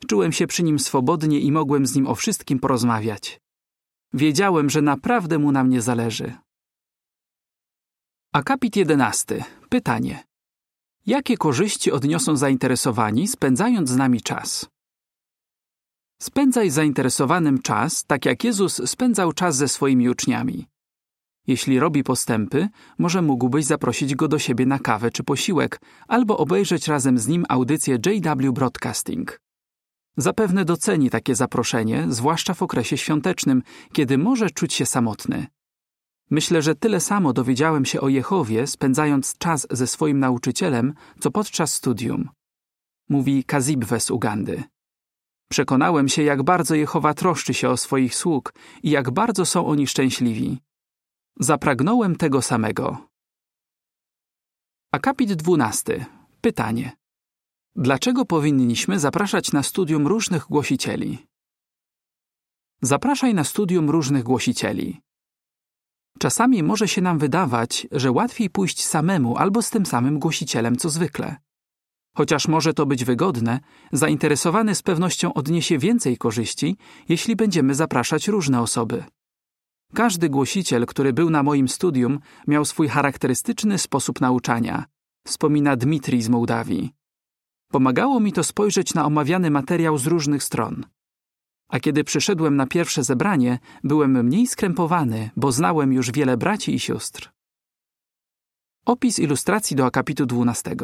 Czułem 0.09 0.33
się 0.33 0.47
przy 0.47 0.63
nim 0.63 0.79
swobodnie 0.79 1.41
i 1.41 1.53
mogłem 1.53 1.87
z 1.87 1.95
nim 1.95 2.07
o 2.07 2.15
wszystkim 2.15 2.59
porozmawiać. 2.59 3.41
Wiedziałem, 4.13 4.71
że 4.71 4.83
naprawdę 4.83 5.39
mu 5.39 5.53
na 5.53 5.65
mnie 5.65 5.83
zależy. 5.83 6.35
Akapit 8.33 8.77
11. 8.77 9.45
Pytanie. 9.69 10.25
Jakie 11.07 11.37
korzyści 11.37 11.93
odniosą 11.93 12.37
zainteresowani, 12.37 13.29
spędzając 13.29 13.91
z 13.91 13.97
nami 13.97 14.21
czas? 14.21 14.67
Spędzaj 16.23 16.71
zainteresowanym 16.71 17.63
czas, 17.63 18.05
tak 18.05 18.25
jak 18.25 18.45
Jezus 18.45 18.91
spędzał 18.91 19.33
czas 19.33 19.57
ze 19.57 19.69
swoimi 19.69 20.09
uczniami. 20.09 20.67
Jeśli 21.47 21.79
robi 21.79 22.05
postępy, 22.05 22.69
może 22.99 23.23
mógłbyś 23.23 23.65
zaprosić 23.65 24.15
go 24.15 24.29
do 24.29 24.39
siebie 24.39 24.67
na 24.67 24.79
kawę 24.79 25.11
czy 25.11 25.25
posiłek, 25.25 25.81
albo 26.09 26.39
obejrzeć 26.39 26.89
razem 26.89 27.19
z 27.19 27.29
nim 27.29 27.45
audycję 27.49 27.99
JW 28.07 28.53
Broadcasting. 28.53 29.41
Zapewne 30.17 30.65
doceni 30.65 31.11
takie 31.11 31.35
zaproszenie, 31.35 32.07
zwłaszcza 32.09 32.55
w 32.55 32.63
okresie 32.63 32.97
świątecznym, 32.99 33.63
kiedy 33.93 34.19
może 34.19 34.51
czuć 34.51 34.75
się 34.75 34.87
samotny. 34.87 35.47
Myślę, 36.31 36.63
że 36.63 36.75
tyle 36.75 37.01
samo 37.01 37.33
dowiedziałem 37.33 37.85
się 37.85 38.01
o 38.01 38.09
Jehowie, 38.09 38.67
spędzając 38.67 39.39
czas 39.39 39.67
ze 39.71 39.87
swoim 39.87 40.21
nauczycielem, 40.21 40.95
co 41.21 41.31
podczas 41.31 41.75
studium. 41.75 42.29
Mówi 43.09 43.45
Kazibwe 43.45 44.01
z 44.01 44.11
Ugandy. 44.11 44.65
Przekonałem 45.51 46.09
się, 46.09 46.23
jak 46.23 46.43
bardzo 46.43 46.75
Jehowa 46.75 47.15
troszczy 47.15 47.55
się 47.55 47.69
o 47.69 47.77
swoich 47.77 48.15
sług 48.15 48.55
i 48.83 48.91
jak 48.91 49.11
bardzo 49.11 49.47
są 49.47 49.67
oni 49.67 49.87
szczęśliwi. 49.87 50.59
Zapragnąłem 51.41 52.17
tego 52.17 52.43
samego. 52.43 53.09
Akapit 54.93 55.33
12. 55.33 56.07
Pytanie. 56.41 56.97
Dlaczego 57.79 58.25
powinniśmy 58.25 58.99
zapraszać 58.99 59.53
na 59.53 59.63
studium 59.63 60.07
różnych 60.07 60.47
głosicieli? 60.47 61.27
Zapraszaj 62.83 63.35
na 63.35 63.45
studium 63.45 63.91
różnych 63.91 64.23
głosicieli. 64.23 65.01
Czasami 66.19 66.63
może 66.63 66.89
się 66.89 67.03
nam 67.03 67.19
wydawać, 67.19 67.87
że 67.93 68.13
łatwiej 68.13 68.51
pójść 68.51 68.85
samemu 68.85 69.37
albo 69.37 69.63
z 69.63 69.71
tym 69.71 69.87
samym 69.87 70.19
głosicielem 70.19 70.77
co 70.77 70.91
zwykle. 70.91 71.37
Chociaż 72.17 72.49
może 72.49 72.75
to 72.75 72.87
być 72.87 73.05
wygodne, 73.05 73.61
zainteresowany 73.93 74.75
z 74.75 74.83
pewnością 74.83 75.35
odniesie 75.35 75.79
więcej 75.79 76.17
korzyści, 76.17 76.77
jeśli 77.09 77.37
będziemy 77.37 77.75
zapraszać 77.75 78.29
różne 78.29 78.61
osoby. 78.61 79.05
Każdy 79.95 80.29
głosiciel, 80.29 80.87
który 80.87 81.13
był 81.13 81.31
na 81.31 81.43
moim 81.43 81.69
studium, 81.69 82.21
miał 82.47 82.65
swój 82.65 82.89
charakterystyczny 82.89 83.79
sposób 83.79 84.21
nauczania, 84.21 84.85
wspomina 85.27 85.77
Dmitrij 85.77 86.23
z 86.23 86.29
Mołdawii. 86.29 86.96
Pomagało 87.69 88.21
mi 88.21 88.33
to 88.33 88.45
spojrzeć 88.45 88.95
na 88.95 89.07
omawiany 89.07 89.51
materiał 89.51 89.99
z 89.99 90.07
różnych 90.07 90.43
stron. 90.43 90.85
A 91.69 91.81
kiedy 91.81 92.05
przyszedłem 92.05 92.57
na 92.57 92.67
pierwsze 92.67 93.05
zebranie, 93.05 93.59
byłem 93.85 94.25
mniej 94.25 94.47
skrępowany, 94.47 95.31
bo 95.37 95.53
znałem 95.53 95.93
już 95.93 96.13
wiele 96.13 96.37
braci 96.37 96.75
i 96.75 96.81
sióstr. 96.81 97.33
Opis 98.87 99.19
ilustracji 99.19 99.77
do 99.77 99.87
akapitu 99.87 100.27
12. 100.27 100.77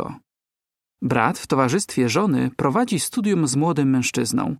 Brat 1.03 1.39
w 1.39 1.47
towarzystwie 1.47 2.09
żony 2.09 2.51
prowadzi 2.57 3.01
studium 3.01 3.47
z 3.47 3.57
młodym 3.57 3.91
mężczyzną. 3.91 4.57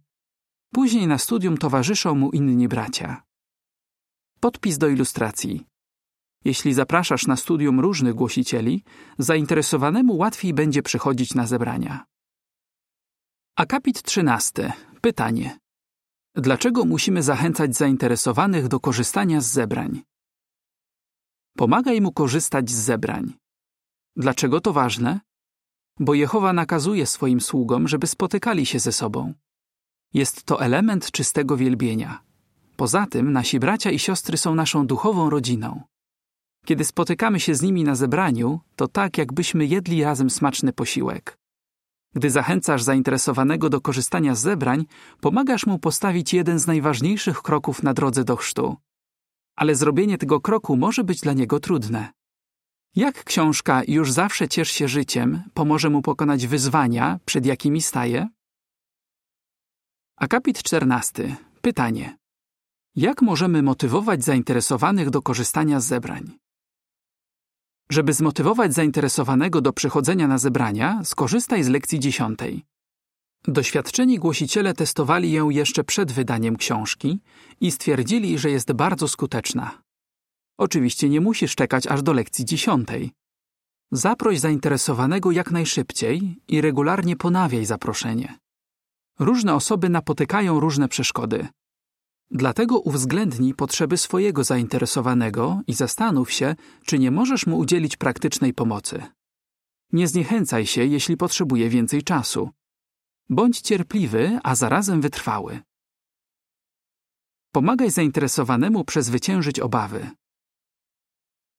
Później 0.73 1.07
na 1.07 1.19
studium 1.19 1.59
towarzyszą 1.59 2.15
mu 2.15 2.31
inni 2.31 2.69
bracia. 2.69 3.23
Podpis 4.41 4.79
do 4.79 4.89
ilustracji. 4.89 5.67
Jeśli 6.45 6.75
zapraszasz 6.75 7.27
na 7.27 7.37
studium 7.37 7.81
różnych 7.81 8.15
głosicieli, 8.15 8.85
zainteresowanemu 9.19 10.17
łatwiej 10.17 10.55
będzie 10.55 10.83
przychodzić 10.83 11.35
na 11.35 11.47
zebrania. 11.47 12.12
Akapit 13.57 14.03
13. 14.03 14.73
Pytanie. 15.01 15.59
Dlaczego 16.35 16.85
musimy 16.85 17.23
zachęcać 17.23 17.77
zainteresowanych 17.77 18.69
do 18.69 18.81
korzystania 18.81 19.41
z 19.41 19.47
zebrań? 19.47 20.03
Pomagaj 21.57 22.01
mu 22.01 22.13
korzystać 22.13 22.71
z 22.71 22.75
zebrań. 22.75 23.33
Dlaczego 24.17 24.61
to 24.61 24.73
ważne? 24.73 25.21
Bo 26.01 26.15
Jehowa 26.15 26.53
nakazuje 26.53 27.07
swoim 27.07 27.41
sługom, 27.41 27.89
żeby 27.89 28.07
spotykali 28.07 28.67
się 28.67 28.79
ze 28.79 28.93
sobą. 28.93 29.35
Jest 30.15 30.45
to 30.45 30.63
element 30.63 31.11
czystego 31.11 31.57
wielbienia. 31.57 32.23
Poza 32.77 33.07
tym 33.07 33.33
nasi 33.33 33.61
bracia 33.61 33.91
i 33.91 33.99
siostry 33.99 34.37
są 34.37 34.55
naszą 34.55 34.87
duchową 34.87 35.31
rodziną. 35.31 35.83
Kiedy 36.67 36.85
spotykamy 36.85 37.41
się 37.41 37.55
z 37.55 37.63
nimi 37.63 37.85
na 37.85 37.95
zebraniu, 37.95 38.61
to 38.77 38.89
tak 38.89 39.19
jakbyśmy 39.19 39.67
jedli 39.67 40.05
razem 40.05 40.31
smaczny 40.31 40.73
posiłek. 40.73 41.42
Gdy 42.15 42.31
zachęcasz 42.31 42.83
zainteresowanego 42.83 43.69
do 43.69 43.81
korzystania 43.81 44.35
z 44.35 44.41
zebrań, 44.41 44.85
pomagasz 45.21 45.67
mu 45.67 45.79
postawić 45.79 46.35
jeden 46.35 46.59
z 46.59 46.67
najważniejszych 46.67 47.43
kroków 47.43 47.83
na 47.83 47.95
drodze 47.95 48.25
do 48.25 48.37
chrztu. 48.37 48.77
Ale 49.57 49.75
zrobienie 49.75 50.19
tego 50.19 50.41
kroku 50.41 50.77
może 50.77 51.05
być 51.05 51.21
dla 51.21 51.33
niego 51.33 51.61
trudne. 51.61 52.13
Jak 52.97 53.25
książka 53.25 53.83
Już 53.89 54.13
zawsze 54.13 54.49
ciesz 54.49 54.71
się 54.71 54.89
życiem 54.89 55.43
pomoże 55.55 55.91
mu 55.91 56.03
pokonać 56.03 56.47
wyzwania, 56.47 57.19
przed 57.25 57.47
jakimi 57.47 57.83
staje? 57.83 58.29
Akapit 60.17 60.63
14. 60.63 61.37
Pytanie. 61.63 62.19
Jak 62.97 63.23
możemy 63.23 63.63
motywować 63.63 64.25
zainteresowanych 64.25 65.11
do 65.11 65.23
korzystania 65.23 65.81
z 65.81 65.87
zebrań? 65.87 66.42
Żeby 67.93 68.13
zmotywować 68.13 68.75
zainteresowanego 68.75 69.61
do 69.61 69.73
przychodzenia 69.73 70.29
na 70.29 70.39
zebrania, 70.39 71.01
skorzystaj 71.05 71.63
z 71.63 71.69
lekcji 71.69 72.01
dziesiątej. 72.01 72.65
Doświadczeni 73.45 74.19
głosiciele 74.19 74.75
testowali 74.75 75.33
ją 75.33 75.51
jeszcze 75.51 75.85
przed 75.85 76.13
wydaniem 76.13 76.57
książki 76.57 77.21
i 77.61 77.71
stwierdzili, 77.71 78.39
że 78.39 78.51
jest 78.51 78.73
bardzo 78.73 79.09
skuteczna. 79.09 79.83
Oczywiście 80.59 81.09
nie 81.09 81.21
musisz 81.21 81.55
czekać 81.55 81.87
aż 81.87 82.03
do 82.03 82.13
lekcji 82.13 82.45
dziesiątej. 82.45 83.11
Zaproś 83.91 84.41
zainteresowanego 84.41 85.31
jak 85.31 85.51
najszybciej 85.51 86.37
i 86.49 86.61
regularnie 86.61 87.17
ponawiaj 87.17 87.65
zaproszenie. 87.65 88.39
Różne 89.19 89.55
osoby 89.55 89.89
napotykają 89.89 90.61
różne 90.61 90.89
przeszkody. 90.89 91.49
Dlatego 92.35 92.79
uwzględnij 92.79 93.55
potrzeby 93.55 93.97
swojego 93.97 94.45
zainteresowanego 94.45 95.61
i 95.67 95.75
zastanów 95.75 96.33
się, 96.33 96.55
czy 96.87 96.99
nie 96.99 97.11
możesz 97.11 97.47
mu 97.47 97.59
udzielić 97.59 97.97
praktycznej 97.97 98.55
pomocy. 98.55 99.03
Nie 99.93 100.09
zniechęcaj 100.09 100.67
się, 100.67 100.85
jeśli 100.85 101.17
potrzebuje 101.17 101.69
więcej 101.69 102.03
czasu. 102.03 102.51
Bądź 103.29 103.61
cierpliwy, 103.61 104.39
a 104.43 104.55
zarazem 104.55 105.01
wytrwały. 105.01 105.61
Pomagaj 107.53 107.91
zainteresowanemu 107.91 108.85
przezwyciężyć 108.85 109.61
obawy. 109.61 110.11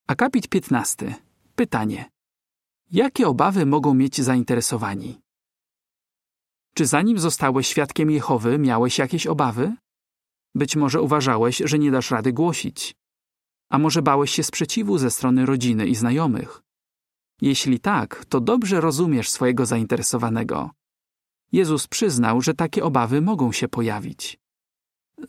Akapit 0.08 0.48
15. 0.48 1.16
Pytanie. 1.56 2.12
Jakie 2.92 3.28
obawy 3.28 3.66
mogą 3.66 3.94
mieć 3.94 4.22
zainteresowani? 4.22 5.22
Czy 6.74 6.86
zanim 6.86 7.20
zostałeś 7.20 7.68
świadkiem 7.68 8.12
Jehowy, 8.12 8.60
miałeś 8.60 8.98
jakieś 9.00 9.28
obawy? 9.28 9.76
Być 10.56 10.76
może 10.76 11.02
uważałeś, 11.02 11.62
że 11.66 11.80
nie 11.80 11.92
dasz 11.92 12.12
rady 12.12 12.34
głosić. 12.34 12.96
A 13.70 13.80
może 13.80 14.02
bałeś 14.02 14.32
się 14.32 14.44
sprzeciwu 14.44 14.98
ze 14.98 15.12
strony 15.12 15.46
rodziny 15.46 15.88
i 15.88 15.96
znajomych? 15.96 16.62
Jeśli 17.42 17.80
tak, 17.80 18.26
to 18.26 18.42
dobrze 18.42 18.82
rozumiesz 18.82 19.30
swojego 19.30 19.66
zainteresowanego. 19.66 20.72
Jezus 21.52 21.88
przyznał, 21.88 22.42
że 22.42 22.54
takie 22.54 22.84
obawy 22.84 23.22
mogą 23.22 23.52
się 23.52 23.68
pojawić. 23.68 24.40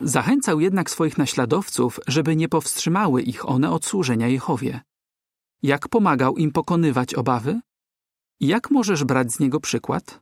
Zachęcał 0.01 0.59
jednak 0.59 0.89
swoich 0.89 1.17
naśladowców, 1.17 1.99
żeby 2.07 2.35
nie 2.35 2.49
powstrzymały 2.49 3.21
ich 3.21 3.49
one 3.49 3.71
od 3.71 3.85
służenia 3.85 4.27
Jehowie. 4.27 4.81
Jak 5.63 5.89
pomagał 5.89 6.37
im 6.37 6.51
pokonywać 6.51 7.13
obawy? 7.13 7.61
Jak 8.39 8.71
możesz 8.71 9.03
brać 9.03 9.31
z 9.31 9.39
niego 9.39 9.59
przykład? 9.59 10.19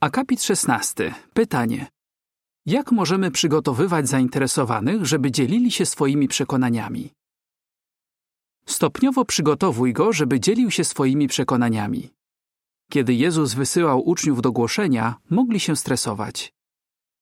Akapit 0.00 0.42
16. 0.42 1.14
Pytanie. 1.34 1.95
Jak 2.66 2.92
możemy 2.92 3.30
przygotowywać 3.30 4.08
zainteresowanych, 4.08 5.06
żeby 5.06 5.30
dzielili 5.30 5.70
się 5.70 5.86
swoimi 5.86 6.28
przekonaniami? 6.28 7.12
Stopniowo 8.66 9.24
przygotowuj 9.24 9.92
go, 9.92 10.12
żeby 10.12 10.40
dzielił 10.40 10.70
się 10.70 10.84
swoimi 10.84 11.28
przekonaniami. 11.28 12.10
Kiedy 12.90 13.14
Jezus 13.14 13.54
wysyłał 13.54 14.08
uczniów 14.08 14.42
do 14.42 14.52
głoszenia, 14.52 15.16
mogli 15.30 15.60
się 15.60 15.76
stresować. 15.76 16.52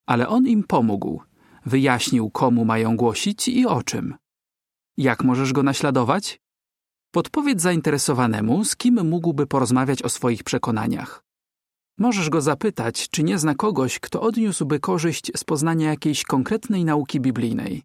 Ale 0.06 0.28
On 0.28 0.46
im 0.46 0.64
pomógł, 0.64 1.22
wyjaśnił, 1.66 2.30
komu 2.30 2.64
mają 2.64 2.96
głosić 2.96 3.48
i 3.48 3.66
o 3.66 3.82
czym. 3.82 4.14
Jak 4.96 5.24
możesz 5.24 5.52
go 5.52 5.62
naśladować? 5.62 6.40
Podpowiedz 7.10 7.62
zainteresowanemu, 7.62 8.64
z 8.64 8.76
kim 8.76 9.08
mógłby 9.08 9.46
porozmawiać 9.46 10.02
o 10.02 10.08
swoich 10.08 10.44
przekonaniach. 10.44 11.23
Możesz 11.98 12.30
go 12.30 12.40
zapytać, 12.40 13.08
czy 13.10 13.22
nie 13.22 13.38
zna 13.38 13.54
kogoś, 13.54 13.98
kto 13.98 14.20
odniósłby 14.20 14.80
korzyść 14.80 15.32
z 15.36 15.44
poznania 15.44 15.90
jakiejś 15.90 16.24
konkretnej 16.24 16.84
nauki 16.84 17.20
biblijnej. 17.20 17.82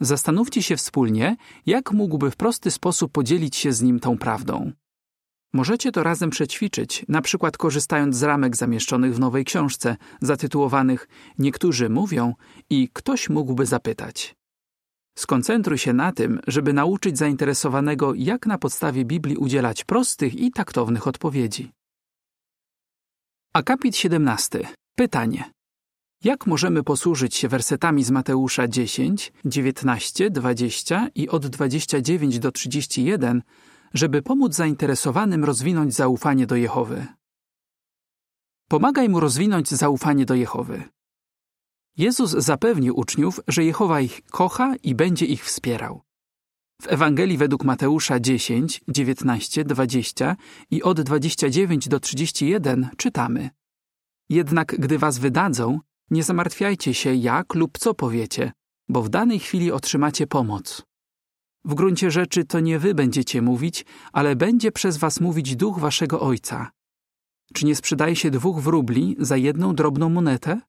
Zastanówcie 0.00 0.62
się 0.62 0.76
wspólnie, 0.76 1.36
jak 1.66 1.92
mógłby 1.92 2.30
w 2.30 2.36
prosty 2.36 2.70
sposób 2.70 3.12
podzielić 3.12 3.56
się 3.56 3.72
z 3.72 3.82
nim 3.82 4.00
tą 4.00 4.18
prawdą. 4.18 4.72
Możecie 5.52 5.92
to 5.92 6.02
razem 6.02 6.30
przećwiczyć, 6.30 7.04
na 7.08 7.22
przykład 7.22 7.56
korzystając 7.56 8.16
z 8.16 8.22
ramek 8.22 8.56
zamieszczonych 8.56 9.14
w 9.14 9.20
nowej 9.20 9.44
książce, 9.44 9.96
zatytułowanych 10.20 11.08
Niektórzy 11.38 11.88
mówią 11.88 12.34
i 12.70 12.88
ktoś 12.92 13.30
mógłby 13.30 13.66
zapytać. 13.66 14.36
Skoncentruj 15.18 15.78
się 15.78 15.92
na 15.92 16.12
tym, 16.12 16.40
żeby 16.46 16.72
nauczyć 16.72 17.18
zainteresowanego, 17.18 18.14
jak 18.14 18.46
na 18.46 18.58
podstawie 18.58 19.04
Biblii 19.04 19.36
udzielać 19.36 19.84
prostych 19.84 20.34
i 20.34 20.50
taktownych 20.50 21.06
odpowiedzi. 21.06 21.72
Akapit 23.56 23.96
17. 23.96 24.68
Pytanie. 24.96 25.50
Jak 26.24 26.46
możemy 26.46 26.82
posłużyć 26.82 27.34
się 27.34 27.48
wersetami 27.48 28.04
z 28.04 28.10
Mateusza 28.10 28.68
10, 28.68 29.32
19, 29.44 30.30
20 30.30 31.08
i 31.14 31.28
od 31.28 31.46
29 31.46 32.38
do 32.38 32.52
31, 32.52 33.42
żeby 33.94 34.22
pomóc 34.22 34.54
zainteresowanym 34.54 35.44
rozwinąć 35.44 35.94
zaufanie 35.94 36.46
do 36.46 36.56
Jehowy? 36.56 37.06
Pomagaj 38.68 39.08
mu 39.08 39.20
rozwinąć 39.20 39.70
zaufanie 39.70 40.24
do 40.24 40.34
Jehowy. 40.34 40.82
Jezus 41.96 42.30
zapewnił 42.30 42.98
uczniów, 42.98 43.40
że 43.48 43.64
Jehowa 43.64 44.00
ich 44.00 44.22
kocha 44.30 44.74
i 44.82 44.94
będzie 44.94 45.26
ich 45.26 45.44
wspierał. 45.44 46.02
W 46.82 46.86
Ewangelii 46.86 47.38
według 47.38 47.64
Mateusza 47.64 48.20
10, 48.20 48.80
19, 48.88 49.64
20 49.64 50.36
i 50.70 50.82
od 50.82 51.00
29 51.00 51.88
do 51.88 52.00
31 52.00 52.88
czytamy: 52.96 53.50
Jednak 54.28 54.76
gdy 54.78 54.98
was 54.98 55.18
wydadzą, 55.18 55.80
nie 56.10 56.22
zamartwiajcie 56.22 56.94
się, 56.94 57.14
jak 57.14 57.54
lub 57.54 57.78
co 57.78 57.94
powiecie, 57.94 58.52
bo 58.88 59.02
w 59.02 59.08
danej 59.08 59.38
chwili 59.38 59.72
otrzymacie 59.72 60.26
pomoc. 60.26 60.82
W 61.64 61.74
gruncie 61.74 62.10
rzeczy 62.10 62.44
to 62.44 62.60
nie 62.60 62.78
wy 62.78 62.94
będziecie 62.94 63.42
mówić, 63.42 63.84
ale 64.12 64.36
będzie 64.36 64.72
przez 64.72 64.96
was 64.96 65.20
mówić 65.20 65.56
duch 65.56 65.78
waszego 65.78 66.20
ojca. 66.20 66.70
Czy 67.54 67.66
nie 67.66 67.76
sprzedaje 67.76 68.16
się 68.16 68.30
dwóch 68.30 68.60
wróbli 68.60 69.16
za 69.18 69.36
jedną 69.36 69.74
drobną 69.74 70.08
monetę? 70.08 70.60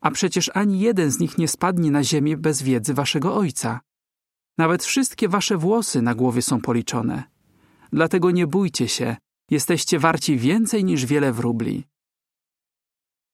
A 0.00 0.10
przecież 0.10 0.50
ani 0.54 0.80
jeden 0.80 1.10
z 1.10 1.18
nich 1.18 1.38
nie 1.38 1.48
spadnie 1.48 1.90
na 1.90 2.04
ziemię 2.04 2.36
bez 2.36 2.62
wiedzy 2.62 2.94
waszego 2.94 3.34
ojca. 3.34 3.80
Nawet 4.58 4.84
wszystkie 4.84 5.28
wasze 5.28 5.56
włosy 5.56 6.02
na 6.02 6.14
głowie 6.14 6.42
są 6.42 6.60
policzone. 6.60 7.22
Dlatego 7.92 8.30
nie 8.30 8.46
bójcie 8.46 8.88
się, 8.88 9.16
jesteście 9.50 9.98
warci 9.98 10.36
więcej 10.36 10.84
niż 10.84 11.06
wiele 11.06 11.32
wróbli. 11.32 11.84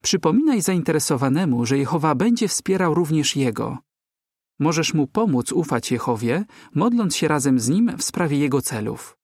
Przypominaj 0.03 0.63
zainteresowanemu, 0.63 1.67
że 1.67 1.79
Jehowa 1.79 2.15
będzie 2.15 2.49
wspierał 2.49 2.95
również 2.95 3.37
jego. 3.37 3.79
Możesz 4.59 4.95
mu 4.95 5.07
pomóc 5.07 5.53
ufać 5.53 5.91
Jehowie, 5.91 6.45
modląc 6.75 7.17
się 7.17 7.29
razem 7.29 7.61
z 7.61 7.69
nim 7.69 7.97
w 7.99 8.03
sprawie 8.03 8.39
jego 8.39 8.63
celów. 8.63 9.17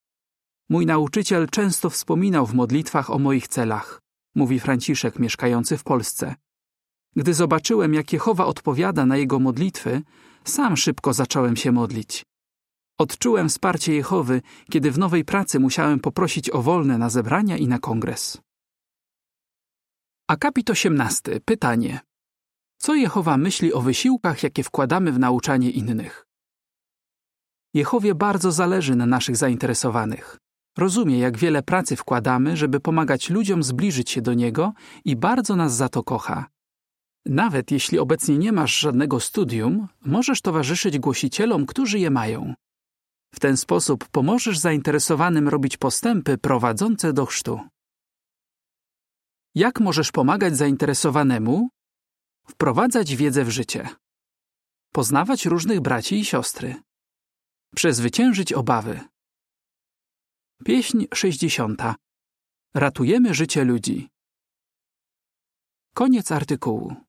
Mój 0.69 0.87
nauczyciel 0.87 1.49
często 1.49 1.91
wspominał 1.91 2.47
w 2.47 2.55
modlitwach 2.55 3.11
o 3.11 3.19
moich 3.19 3.49
celach, 3.49 4.01
mówi 4.35 4.61
Franciszek 4.61 5.19
mieszkający 5.19 5.77
w 5.77 5.85
Polsce. 5.85 6.35
Gdy 7.17 7.35
zobaczyłem, 7.35 7.95
jak 7.95 8.13
Jehowa 8.13 8.47
odpowiada 8.47 9.07
na 9.07 9.17
jego 9.17 9.39
modlitwy, 9.39 10.03
sam 10.45 10.77
szybko 10.77 11.13
zacząłem 11.13 11.57
się 11.57 11.73
modlić. 11.73 12.25
Odczułem 12.99 13.49
wsparcie 13.49 13.95
Jehowy, 13.95 14.43
kiedy 14.71 14.91
w 14.91 14.99
nowej 14.99 15.25
pracy 15.25 15.61
musiałem 15.61 16.01
poprosić 16.01 16.51
o 16.51 16.63
wolne 16.63 16.99
na 16.99 17.11
zebrania 17.11 17.57
i 17.57 17.69
na 17.69 17.79
kongres. 17.79 18.39
Akapit 20.29 20.71
18. 20.71 21.41
Pytanie. 21.45 22.01
Co 22.79 22.95
Jehowa 22.95 23.37
myśli 23.37 23.73
o 23.73 23.81
wysiłkach, 23.81 24.43
jakie 24.43 24.63
wkładamy 24.63 25.13
w 25.13 25.19
nauczanie 25.19 25.71
innych? 25.71 26.27
Jehowie 27.75 28.15
bardzo 28.15 28.53
zależy 28.53 28.97
na 28.97 29.07
naszych 29.07 29.37
zainteresowanych. 29.37 30.39
Rozumie, 30.79 31.19
jak 31.19 31.39
wiele 31.39 31.63
pracy 31.63 31.97
wkładamy, 31.97 32.57
żeby 32.57 32.81
pomagać 32.81 33.31
ludziom 33.31 33.63
zbliżyć 33.63 34.11
się 34.11 34.23
do 34.23 34.35
Niego 34.35 34.73
i 35.05 35.17
bardzo 35.17 35.57
nas 35.57 35.77
za 35.77 35.89
to 35.89 36.03
kocha. 36.03 36.54
Nawet 37.27 37.71
jeśli 37.71 37.99
obecnie 37.99 38.39
nie 38.39 38.53
masz 38.53 38.79
żadnego 38.79 39.21
studium, 39.21 39.89
możesz 40.01 40.41
towarzyszyć 40.41 40.99
głosicielom, 40.99 41.67
którzy 41.67 41.99
je 41.99 42.11
mają. 42.11 42.55
W 43.35 43.41
ten 43.41 43.57
sposób 43.57 44.09
pomożesz 44.09 44.59
zainteresowanym 44.59 45.49
robić 45.49 45.77
postępy 45.77 46.39
prowadzące 46.39 47.13
do 47.13 47.27
chrztu. 47.27 47.61
Jak 49.55 49.81
możesz 49.81 50.13
pomagać 50.13 50.57
zainteresowanemu? 50.57 51.69
Wprowadzać 52.47 53.17
wiedzę 53.17 53.45
w 53.45 53.51
życie. 53.51 53.89
Poznawać 54.93 55.47
różnych 55.47 55.81
braci 55.81 56.19
i 56.19 56.25
siostry. 56.25 56.75
Przezwyciężyć 57.75 58.53
obawy. 58.53 59.01
Pieśń 60.65 61.05
60. 61.15 61.83
Ratujemy 62.75 63.35
życie 63.35 63.65
ludzi. 63.65 64.09
Koniec 65.95 66.33
artykułu. 66.33 67.04